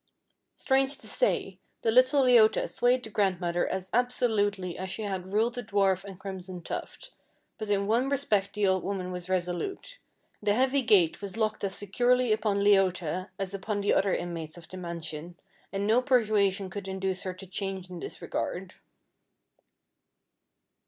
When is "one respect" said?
7.85-8.55